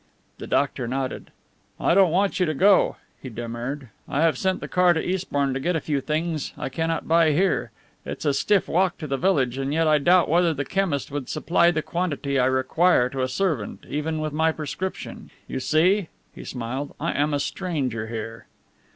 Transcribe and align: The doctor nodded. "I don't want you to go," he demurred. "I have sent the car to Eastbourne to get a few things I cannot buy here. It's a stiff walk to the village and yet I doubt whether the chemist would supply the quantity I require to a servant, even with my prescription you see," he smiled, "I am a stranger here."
The 0.39 0.47
doctor 0.47 0.87
nodded. 0.87 1.29
"I 1.79 1.93
don't 1.93 2.09
want 2.09 2.39
you 2.39 2.47
to 2.47 2.55
go," 2.55 2.95
he 3.21 3.29
demurred. 3.29 3.89
"I 4.09 4.21
have 4.23 4.35
sent 4.35 4.59
the 4.59 4.67
car 4.67 4.93
to 4.93 4.99
Eastbourne 4.99 5.53
to 5.53 5.59
get 5.59 5.75
a 5.75 5.79
few 5.79 6.01
things 6.01 6.53
I 6.57 6.69
cannot 6.69 7.07
buy 7.07 7.33
here. 7.33 7.69
It's 8.03 8.25
a 8.25 8.33
stiff 8.33 8.67
walk 8.67 8.97
to 8.97 9.05
the 9.05 9.15
village 9.17 9.59
and 9.59 9.71
yet 9.71 9.87
I 9.87 9.99
doubt 9.99 10.27
whether 10.27 10.55
the 10.55 10.65
chemist 10.65 11.11
would 11.11 11.29
supply 11.29 11.69
the 11.69 11.83
quantity 11.83 12.39
I 12.39 12.45
require 12.47 13.09
to 13.09 13.21
a 13.21 13.27
servant, 13.27 13.85
even 13.87 14.19
with 14.19 14.33
my 14.33 14.51
prescription 14.51 15.29
you 15.47 15.59
see," 15.59 16.07
he 16.33 16.45
smiled, 16.45 16.95
"I 16.99 17.11
am 17.13 17.31
a 17.31 17.39
stranger 17.39 18.07
here." 18.07 18.47